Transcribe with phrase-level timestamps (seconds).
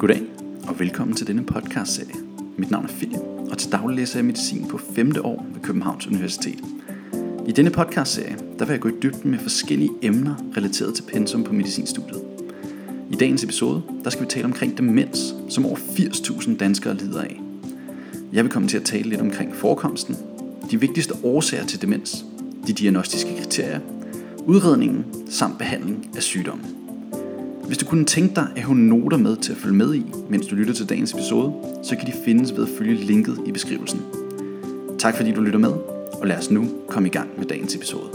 [0.00, 0.22] Goddag
[0.68, 2.14] og velkommen til denne podcastserie.
[2.56, 5.12] Mit navn er Philip, og til daglig læser jeg medicin på 5.
[5.24, 6.58] år ved Københavns Universitet.
[7.48, 11.44] I denne podcastserie der vil jeg gå i dybden med forskellige emner relateret til pensum
[11.44, 12.22] på medicinstudiet.
[13.10, 17.40] I dagens episode der skal vi tale omkring demens, som over 80.000 danskere lider af.
[18.32, 20.16] Jeg vil komme til at tale lidt omkring forekomsten,
[20.70, 22.24] de vigtigste årsager til demens,
[22.66, 23.80] de diagnostiske kriterier,
[24.46, 26.79] udredningen samt behandling af sygdommen.
[27.70, 30.46] Hvis du kunne tænke dig at have noter med til at følge med i, mens
[30.46, 34.00] du lytter til dagens episode, så kan de findes ved at følge linket i beskrivelsen.
[34.98, 35.72] Tak fordi du lytter med,
[36.20, 38.12] og lad os nu komme i gang med dagens episode.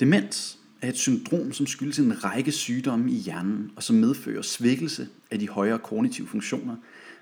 [0.00, 5.08] Demens er et syndrom, som skyldes en række sygdomme i hjernen, og som medfører svækkelse
[5.30, 6.76] af de højere kognitive funktioner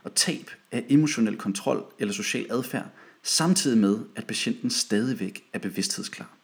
[0.04, 2.86] og tab af emotionel kontrol eller social adfærd,
[3.22, 6.41] samtidig med, at patienten stadigvæk er bevidsthedsklar.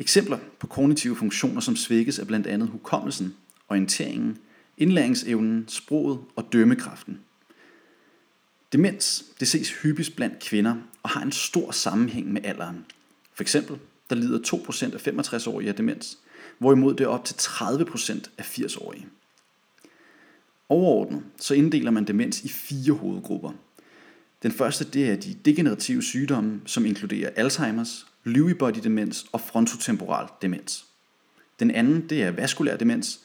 [0.00, 3.34] Eksempler på kognitive funktioner, som svækkes, er blandt andet hukommelsen,
[3.68, 4.38] orienteringen,
[4.78, 7.20] indlæringsevnen, sproget og dømmekraften.
[8.72, 12.84] Demens det ses hyppigst blandt kvinder og har en stor sammenhæng med alderen.
[13.34, 13.78] For eksempel,
[14.10, 16.18] der lider 2% af 65-årige af demens,
[16.58, 19.06] hvorimod det er op til 30% af 80-årige.
[20.68, 23.52] Overordnet så inddeler man demens i fire hovedgrupper.
[24.42, 30.28] Den første det er de degenerative sygdomme, som inkluderer Alzheimer's, Lewy body demens og frontotemporal
[30.42, 30.84] demens.
[31.60, 33.20] Den anden det er vaskulær demens,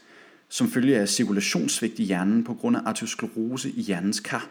[0.49, 4.49] som følger af cirkulationssvigt i hjernen på grund af arteriosklerose i hjernens kar.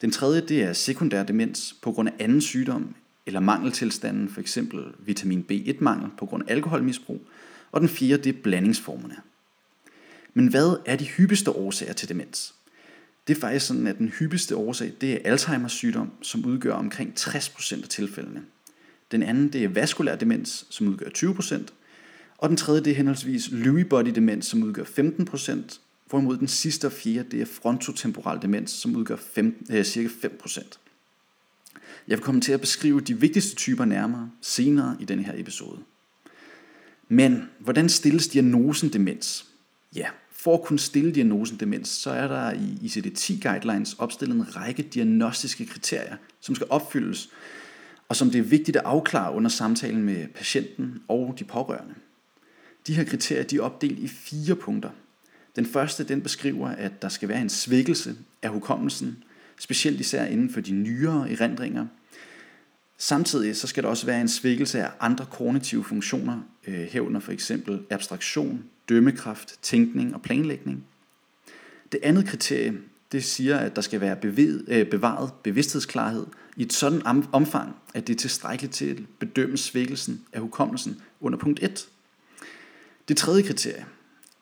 [0.00, 2.94] Den tredje det er sekundær demens på grund af anden sygdom
[3.26, 4.58] eller mangeltilstanden, f.eks.
[4.98, 7.20] vitamin B1-mangel på grund af alkoholmisbrug.
[7.72, 9.16] Og den fjerde det er blandingsformerne.
[10.34, 12.54] Men hvad er de hyppigste årsager til demens?
[13.30, 17.12] Det er faktisk sådan, at den hyppigste årsag det er Alzheimer's sygdom, som udgør omkring
[17.20, 18.42] 60% af tilfældene.
[19.10, 21.62] Den anden det er vaskulær demens, som udgør 20%.
[22.38, 26.86] Og den tredje det er henholdsvis Lewy body demens, som udgør 15%, hvorimod den sidste
[26.86, 30.78] og fjerde det er frontotemporal demens, som udgør 5, øh, cirka 5%.
[32.08, 35.78] Jeg vil komme til at beskrive de vigtigste typer nærmere senere i denne her episode.
[37.08, 39.46] Men hvordan stilles diagnosen demens?
[39.96, 40.06] Ja,
[40.42, 44.82] for at kunne stille diagnosen demens, så er der i ICD-10 guidelines opstillet en række
[44.82, 47.28] diagnostiske kriterier, som skal opfyldes,
[48.08, 51.94] og som det er vigtigt at afklare under samtalen med patienten og de pårørende.
[52.86, 54.90] De her kriterier de er opdelt i fire punkter.
[55.56, 59.24] Den første den beskriver, at der skal være en svækkelse af hukommelsen,
[59.58, 61.86] specielt især inden for de nyere erindringer.
[62.98, 67.32] Samtidig så skal der også være en svækkelse af andre kognitive funktioner, øh, herunder for
[67.32, 70.84] eksempel abstraktion, dømmekraft, tænkning og planlægning.
[71.92, 72.78] Det andet kriterie,
[73.12, 74.16] det siger, at der skal være
[74.68, 77.02] øh, bevaret bevidsthedsklarhed i et sådan
[77.32, 81.88] omfang, at det er tilstrækkeligt til at bedømme svækkelsen af hukommelsen under punkt 1.
[83.08, 83.86] Det tredje kriterie,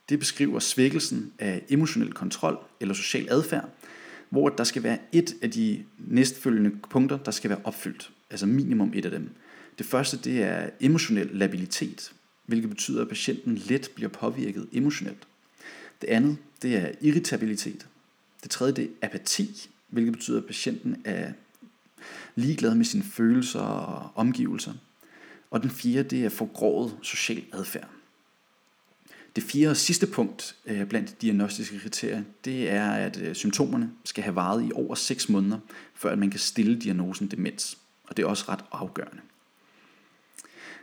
[0.08, 3.68] det beskriver svækkelsen af emotionel kontrol eller social adfærd,
[4.30, 8.92] hvor der skal være et af de næstfølgende punkter, der skal være opfyldt, altså minimum
[8.94, 9.30] et af dem.
[9.78, 12.12] Det første det er emotionel labilitet,
[12.48, 15.26] hvilket betyder, at patienten let bliver påvirket emotionelt.
[16.00, 17.86] Det andet, det er irritabilitet.
[18.42, 21.32] Det tredje, det er apati, hvilket betyder, at patienten er
[22.34, 24.72] ligeglad med sine følelser og omgivelser.
[25.50, 27.88] Og den fjerde, det er forgrået social adfærd.
[29.36, 33.90] Det fjerde og sidste punkt øh, blandt de diagnostiske kriterier, det er, at øh, symptomerne
[34.04, 35.58] skal have varet i over 6 måneder,
[35.94, 37.78] før man kan stille diagnosen demens.
[38.04, 39.20] Og det er også ret afgørende.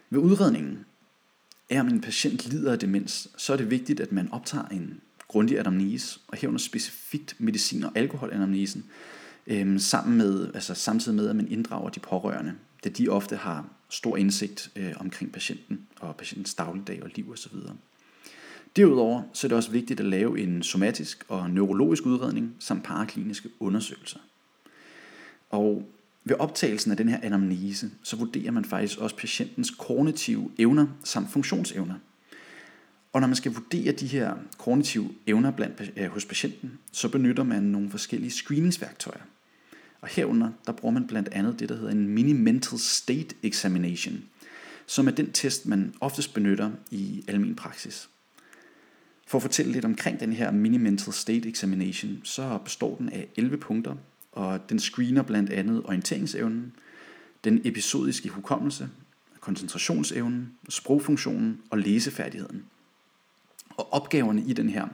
[0.09, 0.85] Ved udredningen
[1.69, 5.01] er, om en patient lider af demens, så er det vigtigt, at man optager en
[5.27, 8.85] grundig anamnese, og herunder specifikt medicin- og alkoholanamnesen,
[9.47, 13.69] øh, sammen med, altså samtidig med, at man inddrager de pårørende, da de ofte har
[13.89, 17.57] stor indsigt øh, omkring patienten og patientens dagligdag og liv osv.
[18.75, 23.49] Derudover så er det også vigtigt at lave en somatisk og neurologisk udredning samt parakliniske
[23.59, 24.19] undersøgelser.
[25.49, 25.89] Og
[26.25, 31.31] ved optagelsen af den her anamnese, så vurderer man faktisk også patientens kognitive evner samt
[31.31, 31.95] funktionsevner.
[33.13, 37.43] Og når man skal vurdere de her kognitive evner blandt, øh, hos patienten, så benytter
[37.43, 39.21] man nogle forskellige screeningsværktøjer.
[40.01, 44.23] Og herunder, der bruger man blandt andet det, der hedder en Mini-Mental State Examination,
[44.85, 48.09] som er den test, man oftest benytter i almen praksis.
[49.27, 53.57] For at fortælle lidt omkring den her Mini-Mental State Examination, så består den af 11
[53.57, 53.95] punkter,
[54.35, 56.73] og den screener blandt andet orienteringsevnen,
[57.43, 58.89] den episodiske hukommelse,
[59.39, 62.65] koncentrationsevnen, sprogfunktionen og læsefærdigheden.
[63.69, 64.87] Og opgaverne i den her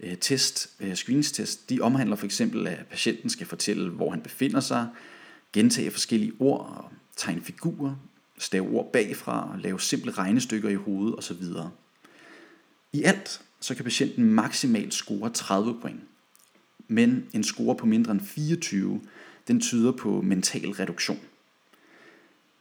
[0.00, 4.60] øh, test, øh, screeningstest, de omhandler for eksempel, at patienten skal fortælle, hvor han befinder
[4.60, 4.88] sig,
[5.52, 7.94] gentage forskellige ord og tegne figurer,
[8.38, 11.42] stave ord bagfra og lave simple regnestykker i hovedet osv.
[12.92, 16.00] I alt så kan patienten maksimalt score 30 point.
[16.88, 19.00] Men en score på mindre end 24,
[19.48, 21.18] den tyder på mental reduktion.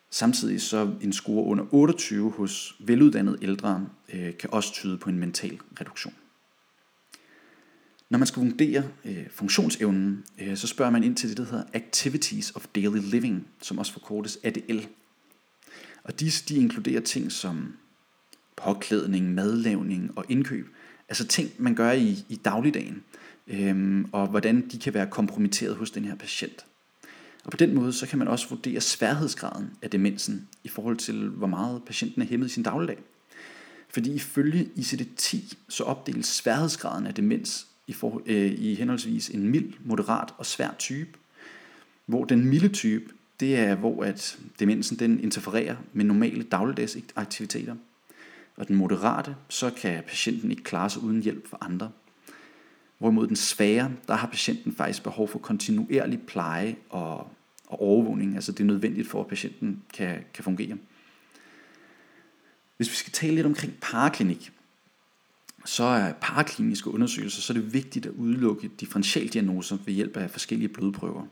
[0.10, 5.20] Samtidig så en score under 28 hos veluddannede ældre øh, kan også tyde på en
[5.20, 6.14] mental reduktion.
[8.10, 11.64] Når man skal vurdere øh, funktionsevnen, øh, så spørger man ind til det, der hedder
[11.74, 14.80] Activities of Daily Living, som også forkortes ADL.
[16.04, 17.74] Og disse de inkluderer ting som
[18.56, 20.68] påklædning, madlavning og indkøb.
[21.10, 23.04] Altså ting, man gør i, i dagligdagen,
[23.48, 26.66] øhm, og hvordan de kan være kompromitteret hos den her patient.
[27.46, 31.28] Og på den måde så kan man også vurdere sværhedsgraden af demensen i forhold til,
[31.30, 32.98] hvor meget patienten er hæmmet i sin dagligdag.
[33.90, 39.74] Fordi ifølge ICD-10 så opdeles sværhedsgraden af demens i, for, øh, i henholdsvis en mild,
[39.86, 41.10] moderat og svær type,
[42.06, 43.06] hvor den milde type,
[43.40, 47.76] det er hvor at demensen den interfererer med normale dagligdags aktiviteter.
[48.56, 51.92] Og den moderate, så kan patienten ikke klare sig uden hjælp fra andre.
[52.98, 57.18] Hvorimod den svære, der har patienten faktisk behov for kontinuerlig pleje og,
[57.68, 58.36] og overvågning.
[58.36, 60.78] Altså det er nødvendigt for, at patienten kan, kan fungere.
[62.78, 64.52] Hvis vi skal tale lidt omkring paraklinik,
[65.66, 70.70] så er parakliniske undersøgelser, så er det vigtigt at udelukke differentialdiagnoser ved hjælp af forskellige
[70.70, 71.26] blodprøver.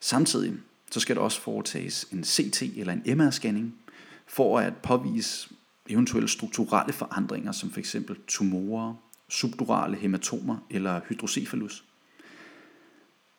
[0.00, 0.54] Samtidig
[0.90, 3.74] så skal der også foretages en CT eller en MR-scanning
[4.26, 5.48] for at påvise
[5.88, 7.96] eventuelle strukturelle forandringer, som f.eks.
[8.26, 8.94] tumorer,
[9.28, 11.84] subdurale hematomer eller hydrocephalus.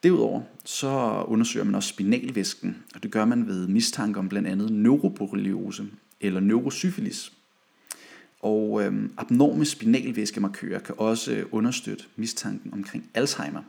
[0.04, 4.72] Derudover så undersøger man også spinalvæsken, og det gør man ved mistanke om blandt andet
[4.72, 5.88] neuroborreliose
[6.22, 7.34] eller neurosyfilis.
[8.40, 13.62] Og øhm, abnorme spinalvæskemarkører kan også understøtte mistanken omkring Alzheimer.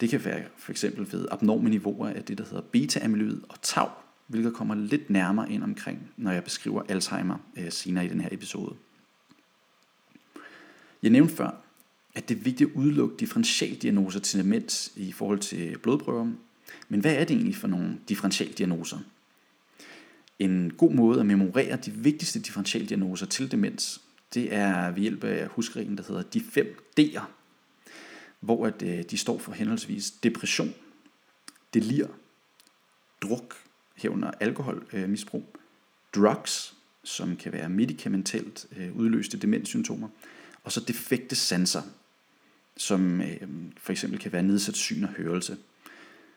[0.00, 3.88] Det kan være for eksempel ved abnorme niveauer af det, der hedder beta-amyloid og tau,
[4.26, 8.28] hvilket kommer lidt nærmere ind omkring, når jeg beskriver Alzheimer øh, senere i den her
[8.32, 8.76] episode.
[11.02, 11.50] Jeg nævnte før,
[12.14, 16.32] at det er vigtigt at udelukke differentialdiagnoser til demens i forhold til blodprøver.
[16.88, 18.98] Men hvad er det egentlig for nogle differentialdiagnoser?
[20.38, 24.00] En god måde at memorere de vigtigste differentialdiagnoser til demens,
[24.34, 27.22] det er ved hjælp af huskeringen, der hedder de 5 D'er,
[28.40, 30.74] hvor at, øh, de står for henholdsvis depression,
[31.74, 32.06] delir,
[33.22, 33.63] druk,
[33.94, 35.56] herunder alkoholmisbrug,
[36.14, 36.74] drugs,
[37.04, 40.08] som kan være medicamentelt øh, udløste demenssymptomer,
[40.64, 41.82] og så defekte sanser,
[42.76, 45.56] som øh, for eksempel kan være nedsat syn og hørelse.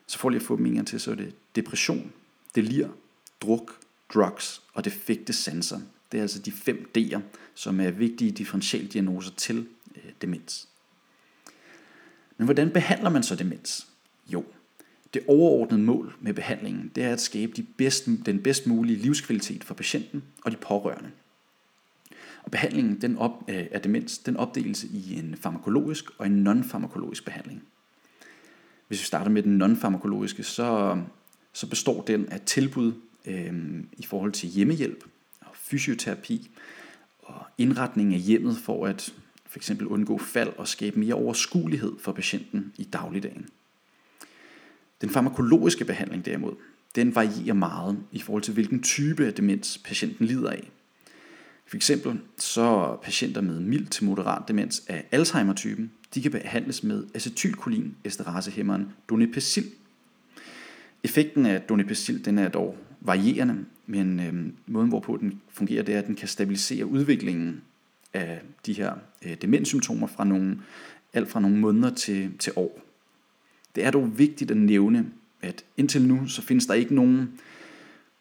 [0.06, 2.12] Så for lige at få dem en til, så er det depression,
[2.54, 2.88] delir,
[3.40, 3.80] druk,
[4.14, 5.80] drugs og defekte sanser.
[6.12, 7.20] Det er altså de fem D'er,
[7.54, 9.66] som er vigtige differentialdiagnoser til
[9.96, 10.68] øh, demens.
[12.36, 13.86] Men hvordan behandler man så demens?
[14.26, 14.44] Jo,
[15.14, 19.64] det overordnede mål med behandlingen, det er at skabe de bedst, den bedst mulige livskvalitet
[19.64, 21.10] for patienten og de pårørende.
[22.42, 27.24] Og behandlingen den op, øh, af demens, den opdeles i en farmakologisk og en non-farmakologisk
[27.24, 27.62] behandling.
[28.88, 30.98] Hvis vi starter med den non-farmakologiske, så,
[31.52, 32.92] så består den af tilbud
[33.26, 35.04] øh, i forhold til hjemmehjælp
[35.40, 36.50] og fysioterapi
[37.22, 39.14] og indretning af hjemmet for at
[39.46, 43.48] for eksempel undgå fald og skabe mere overskuelighed for patienten i dagligdagen.
[45.00, 46.52] Den farmakologiske behandling derimod,
[46.94, 50.70] den varierer meget i forhold til hvilken type af demens patienten lider af.
[51.66, 57.04] For eksempel så patienter med mild til moderat demens af Alzheimer-typen, de kan behandles med
[57.14, 59.64] acetylkolin esterasehæmmeren donepezil.
[61.04, 65.98] Effekten af donepezil den er dog varierende, men øh, måden hvorpå den fungerer, det er,
[65.98, 67.62] at den kan stabilisere udviklingen
[68.14, 70.58] af de her øh, demenssymptomer fra nogle,
[71.12, 72.87] alt fra nogle måneder til, til år.
[73.74, 75.06] Det er dog vigtigt at nævne,
[75.42, 77.40] at indtil nu så findes der ikke nogen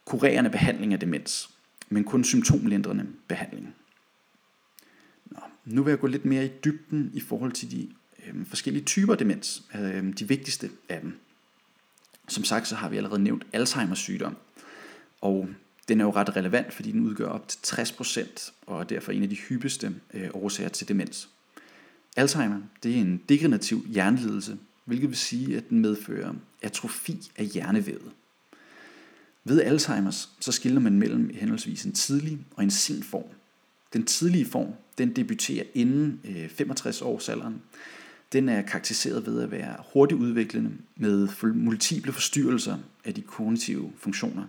[0.05, 1.49] kurerende behandling af demens
[1.89, 3.75] men kun symptomlindrende behandling.
[5.25, 7.89] Nå, nu vil jeg gå lidt mere i dybden i forhold til de
[8.27, 11.19] øh, forskellige typer demens, øh, de vigtigste af dem.
[12.27, 14.35] Som sagt, så har vi allerede nævnt Alzheimer's sygdom,
[15.21, 15.49] og
[15.87, 19.23] den er jo ret relevant, fordi den udgør op til 60% og er derfor en
[19.23, 21.29] af de hyppigste øh, årsager til demens.
[22.17, 28.11] Alzheimer det er en degenerativ hjernelidelse, hvilket vil sige, at den medfører atrofi af hjernevævet.
[29.43, 33.29] Ved Alzheimers så skiller man mellem henholdsvis en tidlig og en sen form.
[33.93, 37.61] Den tidlige form, den debuterer inden øh, 65 års alderen.
[38.33, 44.43] Den er karakteriseret ved at være hurtigt udviklende med multiple forstyrrelser af de kognitive funktioner.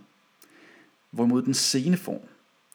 [1.11, 2.21] Hvorimod den sene form,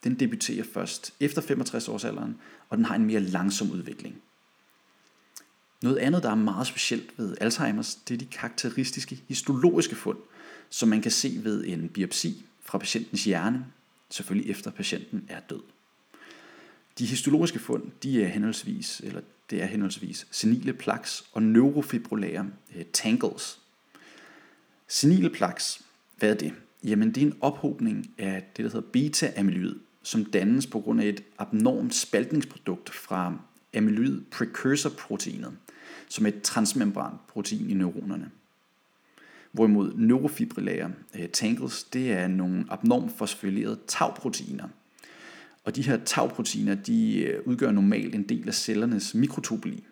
[0.03, 2.36] den debuterer først efter 65 års alderen,
[2.70, 4.15] og den har en mere langsom udvikling.
[5.84, 10.18] Noget andet, der er meget specielt ved Alzheimers, det er de karakteristiske histologiske fund–
[10.74, 13.66] som man kan se ved en biopsi fra patientens hjerne,
[14.10, 15.62] selvfølgelig efter patienten er død.
[17.00, 22.86] De histologiske fund, de er henholdsvis, eller det er henholdsvis senile plaques og neurofibrillære eh,
[22.86, 23.60] tangles.
[24.88, 25.82] Senile plaques,
[26.18, 26.54] hvad er det?
[26.84, 31.06] Jamen det er en ophobning af det, der hedder beta-amyloid, som dannes på grund af
[31.06, 33.38] et abnormt spaltningsprodukt fra
[33.75, 35.51] amyloid precursor proteinet,
[36.10, 38.32] som er et transmembranprotein i neuronerne.
[39.51, 44.68] Hvorimod neurofibrillære eh, tangles, det er nogle abnorm fosforylerede tau-proteiner.
[45.63, 49.84] Og de her tau-proteiner, de eh, udgør normalt en del af cellernes mikrotubuli.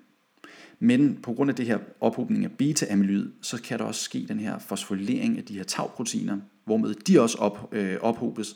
[0.80, 4.40] Men på grund af det her ophobning af beta-amyloid, så kan der også ske den
[4.40, 8.56] her fosforylering af de her tau-proteiner, hvormed de også op, øh, ophobes,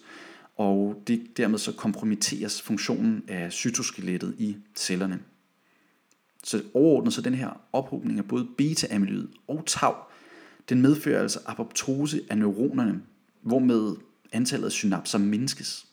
[0.56, 5.20] og det, dermed så kompromitteres funktionen af cytoskelettet i cellerne.
[6.44, 9.94] Så overordnet så den her ophobning af både beta-amyloid og tau,
[10.70, 13.02] den medfører altså apoptose af neuronerne,
[13.42, 13.96] hvormed
[14.32, 15.86] antallet af synapser mindskes.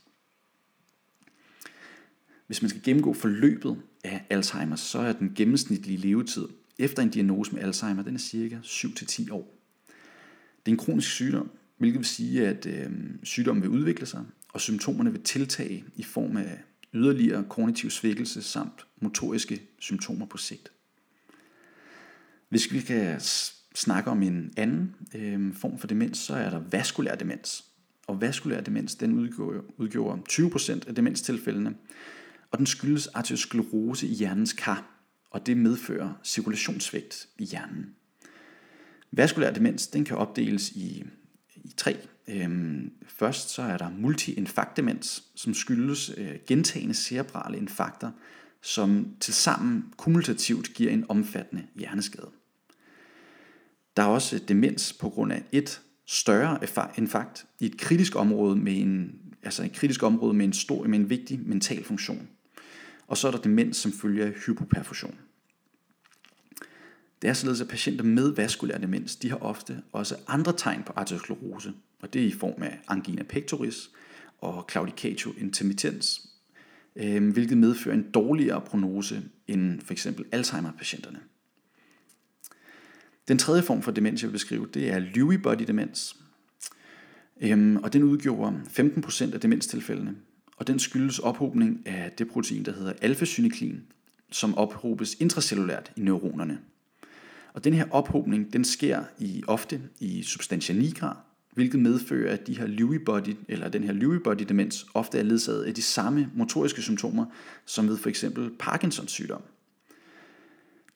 [2.47, 7.53] Hvis man skal gennemgå forløbet af Alzheimer, så er den gennemsnitlige levetid efter en diagnose
[7.53, 9.55] med Alzheimer, den er cirka 7-10 år.
[10.67, 12.91] Det er en kronisk sygdom, hvilket vil sige, at øh,
[13.23, 16.59] sygdommen vil udvikle sig, og symptomerne vil tiltage i form af
[16.95, 20.73] yderligere kognitiv svækkelse samt motoriske symptomer på sigt.
[22.49, 23.21] Hvis vi kan
[23.75, 27.65] snakke om en anden øh, form for demens, så er der vaskulær demens.
[28.07, 31.75] Og vaskulær demens, den udgjorde, udgjorde 20% af demenstilfældene,
[32.51, 37.95] og den skyldes arteriosklerose i hjernens kar, og det medfører cirkulationssvigt i hjernen.
[39.13, 41.05] Vaskulær demens, den kan opdeles i,
[41.65, 41.97] i tre.
[42.29, 48.11] Øhm, først så er der multi-infarktdemens, som skyldes øh, gentagende cerebrale infarkter,
[48.63, 52.29] som tilsammen kumulativt giver en omfattende hjerneskade.
[53.97, 56.59] Der er også demens på grund af et større
[56.97, 60.99] infarkt i et kritisk område med en, altså et kritisk område med en stor, med
[60.99, 62.29] en vigtig mental funktion.
[63.07, 65.15] Og så er der demens som følger hypoperfusion.
[67.23, 70.93] Det er således, at patienter med vaskulær demens, de har ofte også andre tegn på
[70.97, 73.91] arteriosklerose, og det er i form af angina pectoris
[74.41, 76.29] og claudicatio intermittens,
[76.97, 81.19] øhm, hvilket medfører en dårligere prognose end for eksempel Alzheimer-patienterne.
[83.29, 86.17] Den tredje form for demens, jeg vil beskrive, det er Lewy body demens.
[87.41, 90.17] Øhm, og den udgjorde 15% af demenstilfældene,
[90.57, 93.83] og den skyldes ophobning af det protein, der hedder alfa-synuklin,
[94.31, 96.59] som ophobes intracellulært i neuronerne.
[97.53, 101.17] Og den her ophobning, den sker i ofte i substantia nigra,
[101.55, 105.23] hvilket medfører, at de her Lewy body, eller den her Lewy body demens ofte er
[105.23, 107.27] ledsaget af de samme motoriske symptomer,
[107.67, 109.43] som ved for eksempel Parkinsons sygdom.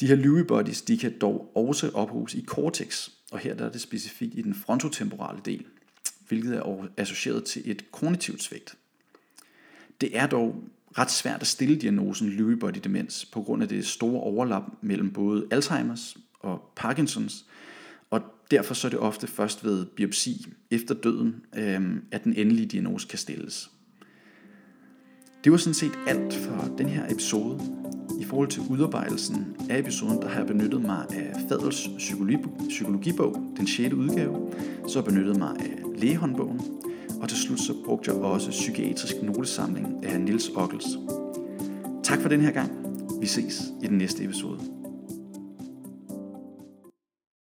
[0.01, 3.73] De her Lewy bodies, de kan dog også ophobes i cortex, og her der er
[3.73, 5.65] det specifikt i den frontotemporale del,
[6.29, 8.75] hvilket er associeret til et kognitivt svigt.
[10.01, 10.65] Det er dog
[10.99, 15.13] ret svært at stille diagnosen Lewy body demens på grund af det store overlap mellem
[15.13, 17.45] både Alzheimers og Parkinsons,
[18.11, 22.67] og derfor så er det ofte først ved biopsi efter døden, øh, at den endelige
[22.67, 23.71] diagnose kan stilles.
[25.45, 27.61] Det var sådan set alt for den her episode.
[28.21, 32.37] I forhold til udarbejdelsen af episoden, der har jeg benyttet mig af Fadels psykologi,
[32.69, 33.95] psykologibog, den 6.
[33.95, 34.53] udgave.
[34.89, 36.61] Så har jeg benyttet mig af lægehåndbogen,
[37.21, 40.87] og til slut så brugte jeg også psykiatrisk notesamling af Nils Ockels.
[42.05, 42.71] Tak for den her gang.
[43.21, 44.61] Vi ses i den næste episode.